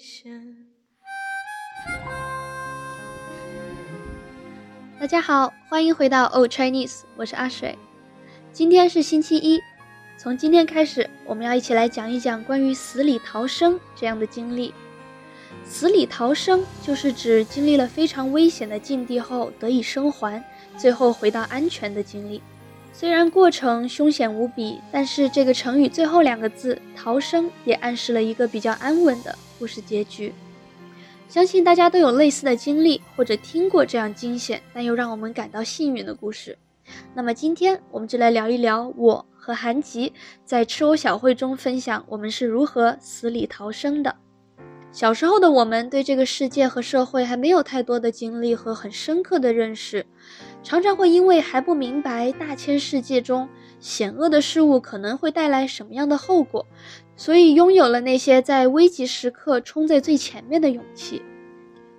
[0.00, 0.56] 险。
[4.98, 7.78] 大家好，欢迎回到 Old Chinese，我是阿水。
[8.52, 9.60] 今天是星期一，
[10.16, 14.72] 从今天开始，我们要一起来讲一讲关于死里逃生这样的经历。
[15.64, 20.42] 死里逃生就是指经历了非常危险的境地后得以生还，
[20.78, 22.40] 最后回到安全的经历。
[22.92, 30.32] 虽然过程凶险无比，但是这个成语最后两个字“逃生”也暗示了一个比较安稳的故事结局。
[31.28, 36.58] 相信大家都有类似的经历，或者听过这样惊险但又让我们感到幸运的故事。
[37.14, 40.12] 那么今天我们就来聊一聊我和韩吉
[40.44, 44.14] 在吃藕小会中分享我们是如何死里逃生的。
[44.92, 50.04] 小时候的我们对这个世界和社会还没有太多的经历和很深刻的认识。
[50.62, 53.48] 常常会因为还不明白大千世界中
[53.80, 56.66] 险恶的事物可能会带来什么样的后果，
[57.16, 61.22] 所以拥有了那些在危急时刻冲在最前面的勇气。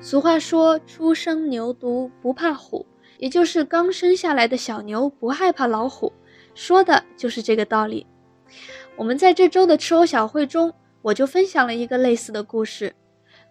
[0.00, 2.84] 俗话说“初生牛犊不怕虎”，
[3.18, 6.12] 也就是刚生下来的小牛不害怕老虎，
[6.54, 8.06] 说的就是这个道理。
[8.96, 12.94] 我们在这周的吃藕小会中，我就分享了一个类似的故事。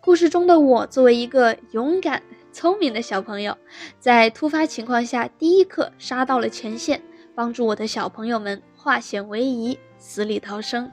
[0.00, 2.22] 故事中的我作为一个勇敢。
[2.54, 3.58] 聪明的小朋友，
[3.98, 7.02] 在突发情况下第一刻杀到了前线，
[7.34, 10.90] 帮助我的小朋友们化险为夷，死里逃生。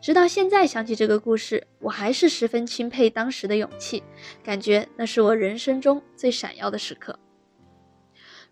[0.00, 4.04] 直到现在想起这个故事，我还是十分钦佩当时的勇气，
[4.44, 7.18] 感觉那是我人生中最闪耀的时刻。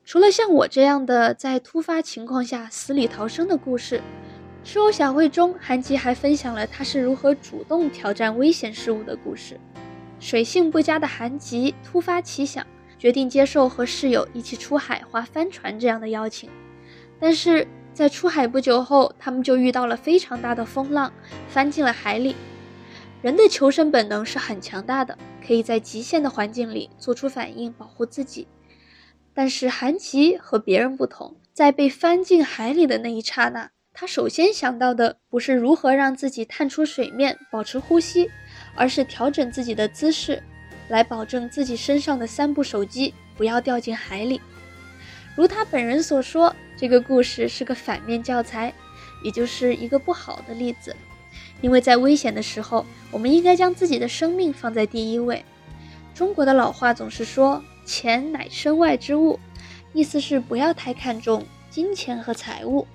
[0.04, 4.02] 除了像我这样的在突发情况下死里逃生的故事，
[4.64, 9.60] 吃藕小会中，韩吉还分享了他是如何主动挑战危险事物的故事。
[10.18, 12.66] 水性不佳的韩吉突发奇想，
[12.98, 16.48] 决定接受和室友一起出海划帆船这样的邀请。
[17.20, 21.12] 但是在出海不久后，他们就遇到了非常大的风浪，
[21.48, 22.34] 翻进了海里。
[23.22, 25.16] 人的求生本能是很强大的，
[25.46, 28.46] 可以在极限的环境里做出反应保护自己。
[29.34, 38.30] 但是韩吉和别人不同，在被翻进海里的那一刹那，他首先想到的不是如何让自己探出水面，保持呼吸。
[38.76, 40.40] 而是调整自己的姿势，
[40.88, 44.40] 来保证自己身上的三部手机不要掉进海里。
[45.34, 48.72] 如他本人所说，这个故事是个反面教材，
[49.24, 50.94] 也就是一个不好的例子。
[51.60, 55.44] 因为在危险的时候，我们应该将自己的生命放在第一位。
[56.14, 59.38] 中国的老话总是说“钱乃身外之物”，
[59.92, 62.86] 意思是不要太看重金钱和财物，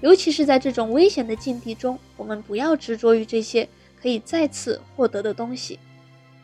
[0.00, 3.68] 尤其是在这种危险的境地中，我们不要执着于这些。
[4.00, 5.78] 可以再次获得的东西。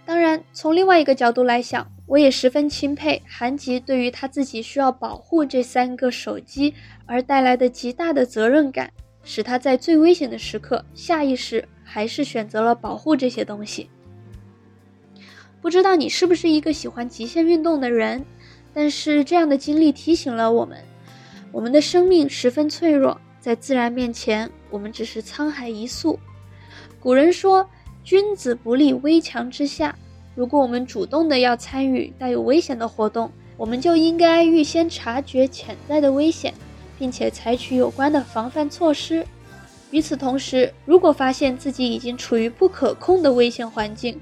[0.07, 6.75] 当然，从另外一个角度来想，我也十分钦佩韩吉对于他自己需要保护这三个手机
[7.07, 13.89] 而带来的极大的责任感，使他在最危险的时刻下意识还是选择了保护这些东西。
[15.63, 18.23] 不知道你是不是一个喜欢极限运动的人，
[18.75, 20.79] 但是这样的经历提醒了我们，
[21.51, 26.19] 我们的生命十分脆弱，在自然面前，我们只是沧海一粟。
[27.05, 27.69] 古人说
[28.03, 29.95] ：“君子不立危墙之下。”
[30.35, 36.55] 如果我们主动的要参与带有危险的活动，我们就应该预先察觉潜在的危险，
[36.99, 39.23] 并且采取有关的防范措施。
[39.91, 44.19] 与此同时，如果发现自己已经处于不可控的危险环境，